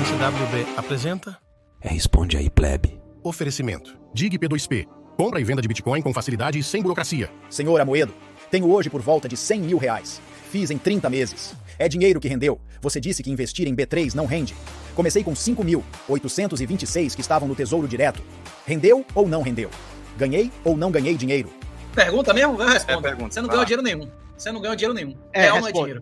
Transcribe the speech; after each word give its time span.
CWB 0.00 0.66
apresenta 0.76 1.36
É, 1.80 1.88
Responde 1.90 2.36
aí, 2.36 2.48
plebe. 2.48 2.98
Oferecimento. 3.22 3.96
Dig 4.14 4.38
P2P. 4.38 4.86
Compra 5.16 5.38
e 5.40 5.44
venda 5.44 5.60
de 5.60 5.68
Bitcoin 5.68 6.00
com 6.00 6.12
facilidade 6.14 6.58
e 6.58 6.62
sem 6.62 6.82
burocracia. 6.82 7.30
Senhor 7.50 7.78
Amoedo, 7.80 8.14
tenho 8.50 8.70
hoje 8.70 8.88
por 8.88 9.02
volta 9.02 9.28
de 9.28 9.36
100 9.36 9.60
mil 9.60 9.78
reais. 9.78 10.20
Fiz 10.50 10.70
em 10.70 10.78
30 10.78 11.10
meses. 11.10 11.54
É 11.78 11.88
dinheiro 11.88 12.20
que 12.20 12.28
rendeu. 12.28 12.58
Você 12.80 13.00
disse 13.00 13.22
que 13.22 13.30
investir 13.30 13.68
em 13.68 13.76
B3 13.76 14.14
não 14.14 14.24
rende. 14.26 14.54
Comecei 14.94 15.22
com 15.22 15.34
5 15.34 15.62
mil, 15.62 15.84
826 16.08 17.14
que 17.14 17.20
estavam 17.20 17.46
no 17.46 17.54
Tesouro 17.54 17.86
Direto. 17.86 18.22
Rendeu 18.66 19.04
ou 19.14 19.28
não 19.28 19.42
rendeu? 19.42 19.70
Ganhei 20.16 20.50
ou 20.64 20.76
não 20.76 20.90
ganhei 20.90 21.16
dinheiro? 21.16 21.50
Pergunta 21.94 22.32
mesmo? 22.32 22.60
Eu 22.60 22.66
respondo. 22.68 22.98
É, 23.06 23.10
pergunta. 23.10 23.34
Você 23.34 23.40
não 23.42 23.48
ganhou 23.48 23.64
dinheiro 23.64 23.82
nenhum. 23.82 24.10
Você 24.36 24.50
não 24.52 24.60
ganhou 24.60 24.76
dinheiro 24.76 24.94
nenhum. 24.94 25.16
É, 25.32 25.42
real 25.42 25.58
não 25.60 25.66
é 25.66 25.70
responde. 25.70 26.00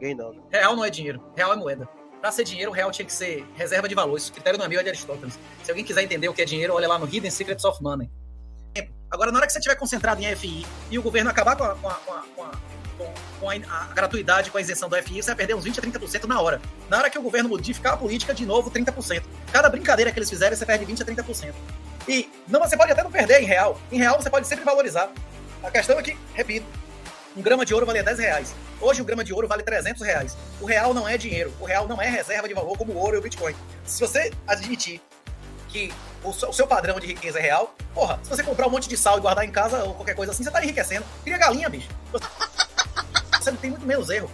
dinheiro. 0.00 0.16
Não, 0.16 0.32
né? 0.32 0.40
Real 0.50 0.76
não 0.76 0.84
é 0.84 0.90
dinheiro. 0.90 1.22
Real 1.36 1.52
é 1.52 1.56
moeda. 1.56 1.88
Pra 2.22 2.30
ser 2.30 2.44
dinheiro, 2.44 2.70
o 2.70 2.74
real 2.74 2.90
tinha 2.92 3.04
que 3.04 3.12
ser 3.12 3.44
reserva 3.56 3.88
de 3.88 3.94
valores. 3.96 4.28
O 4.28 4.32
critério 4.32 4.56
não 4.56 4.64
é 4.64 4.68
meu, 4.68 4.78
é 4.78 4.82
de 4.84 4.88
Aristóteles. 4.90 5.36
Se 5.64 5.70
alguém 5.72 5.84
quiser 5.84 6.02
entender 6.04 6.28
o 6.28 6.32
que 6.32 6.40
é 6.40 6.44
dinheiro, 6.44 6.72
olha 6.72 6.86
lá 6.86 6.96
no 6.96 7.04
Hidden 7.04 7.30
Secrets 7.32 7.64
of 7.64 7.82
Money. 7.82 8.08
Agora, 9.10 9.30
na 9.32 9.38
hora 9.38 9.46
que 9.46 9.52
você 9.52 9.58
estiver 9.58 9.74
concentrado 9.74 10.22
em 10.22 10.36
FI 10.36 10.64
e 10.90 10.98
o 10.98 11.02
governo 11.02 11.28
acabar 11.28 11.54
com 11.56 11.64
a, 11.64 11.74
com 11.74 11.88
a- 11.90 11.94
com 12.36 12.42
a- 12.44 12.52
com 13.40 13.50
a- 13.50 13.82
a 13.90 13.92
gratuidade, 13.92 14.50
com 14.50 14.56
a 14.56 14.60
isenção 14.60 14.88
do 14.88 14.96
FI, 14.96 15.20
você 15.20 15.26
vai 15.30 15.36
perder 15.36 15.54
uns 15.54 15.64
20 15.64 15.78
a 15.78 15.82
30% 15.82 16.26
na 16.28 16.40
hora. 16.40 16.62
Na 16.88 16.96
hora 16.98 17.10
que 17.10 17.18
o 17.18 17.22
governo 17.22 17.48
modificar 17.48 17.94
a 17.94 17.96
política, 17.96 18.32
de 18.32 18.46
novo, 18.46 18.70
30%. 18.70 19.24
Cada 19.52 19.68
brincadeira 19.68 20.12
que 20.12 20.18
eles 20.18 20.30
fizerem, 20.30 20.56
você 20.56 20.64
perde 20.64 20.84
20 20.84 21.02
a 21.02 21.04
30%. 21.04 21.54
E 22.08 22.30
não, 22.48 22.60
você 22.60 22.76
pode 22.76 22.92
até 22.92 23.02
não 23.02 23.10
perder 23.10 23.42
em 23.42 23.46
real. 23.46 23.78
Em 23.90 23.98
real, 23.98 24.22
você 24.22 24.30
pode 24.30 24.46
sempre 24.46 24.64
valorizar. 24.64 25.10
A 25.62 25.70
questão 25.70 25.98
é 25.98 26.02
que, 26.02 26.16
repito, 26.34 26.66
um 27.36 27.42
grama 27.42 27.64
de 27.64 27.72
ouro 27.72 27.86
valia 27.86 28.02
10 28.02 28.18
reais. 28.18 28.54
Hoje, 28.80 29.00
um 29.00 29.04
grama 29.04 29.24
de 29.24 29.32
ouro 29.32 29.48
vale 29.48 29.62
300 29.62 30.02
reais. 30.02 30.36
O 30.60 30.66
real 30.66 30.92
não 30.92 31.08
é 31.08 31.16
dinheiro. 31.16 31.52
O 31.60 31.64
real 31.64 31.86
não 31.88 32.00
é 32.00 32.08
reserva 32.08 32.48
de 32.48 32.54
valor 32.54 32.76
como 32.76 32.92
o 32.92 32.96
ouro 32.96 33.16
e 33.16 33.18
o 33.18 33.22
Bitcoin. 33.22 33.54
Se 33.84 34.00
você 34.00 34.32
admitir 34.46 35.00
que 35.68 35.92
o 36.22 36.32
seu, 36.32 36.66
padrão 36.66 37.00
de 37.00 37.06
riqueza 37.06 37.38
é 37.38 37.42
real, 37.42 37.74
porra, 37.94 38.20
se 38.22 38.28
você 38.28 38.42
comprar 38.42 38.66
um 38.66 38.70
monte 38.70 38.88
de 38.88 38.96
sal 38.96 39.16
e 39.16 39.20
guardar 39.20 39.44
em 39.44 39.50
casa 39.50 39.82
ou 39.84 39.94
qualquer 39.94 40.14
coisa 40.14 40.32
assim, 40.32 40.44
você 40.44 40.50
tá 40.50 40.62
enriquecendo. 40.62 41.04
Cria 41.24 41.38
galinha, 41.38 41.68
bicho. 41.68 41.88
Você 43.40 43.50
não 43.50 43.58
tem 43.58 43.70
muito 43.70 43.86
menos 43.86 44.08
erro. 44.10 44.30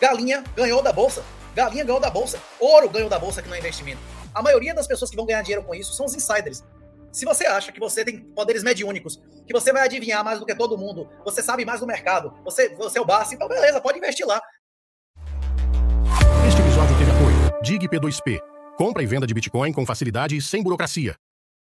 Galinha 0.00 0.42
ganhou 0.56 0.82
da 0.82 0.92
bolsa. 0.92 1.22
Galinha 1.54 1.84
ganhou 1.84 2.00
da 2.00 2.10
bolsa. 2.10 2.40
Ouro 2.58 2.88
ganhou 2.88 3.08
da 3.08 3.18
bolsa 3.18 3.42
que 3.42 3.48
não 3.48 3.54
é 3.54 3.58
investimento. 3.58 4.00
A 4.34 4.42
maioria 4.42 4.74
das 4.74 4.86
pessoas 4.86 5.10
que 5.10 5.16
vão 5.16 5.26
ganhar 5.26 5.42
dinheiro 5.42 5.62
com 5.62 5.74
isso 5.74 5.92
são 5.92 6.06
os 6.06 6.14
insiders. 6.14 6.64
Se 7.12 7.24
você 7.24 7.44
acha 7.46 7.72
que 7.72 7.80
você 7.80 8.04
tem 8.04 8.20
poderes 8.20 8.62
mediúnicos, 8.62 9.20
que 9.46 9.52
você 9.52 9.72
vai 9.72 9.82
adivinhar 9.82 10.24
mais 10.24 10.38
do 10.38 10.46
que 10.46 10.54
todo 10.54 10.78
mundo, 10.78 11.08
você 11.24 11.42
sabe 11.42 11.64
mais 11.64 11.80
do 11.80 11.86
mercado, 11.86 12.32
você, 12.44 12.68
você 12.76 12.98
é 12.98 13.02
o 13.02 13.04
Bassi, 13.04 13.34
então 13.34 13.48
beleza, 13.48 13.80
pode 13.80 13.98
investir 13.98 14.26
lá. 14.26 14.40
Este 16.46 16.60
episódio 16.60 16.96
teve 16.98 17.10
apoio. 17.10 17.62
Dig 17.62 17.88
P2P. 17.88 18.38
Compra 18.76 19.02
e 19.02 19.06
venda 19.06 19.26
de 19.26 19.34
Bitcoin 19.34 19.72
com 19.72 19.84
facilidade 19.84 20.36
e 20.36 20.42
sem 20.42 20.62
burocracia. 20.62 21.16